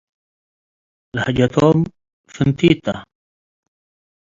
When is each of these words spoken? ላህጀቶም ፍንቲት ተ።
ላህጀቶም 1.15 1.77
ፍንቲት 2.33 2.77
ተ። 2.83 2.85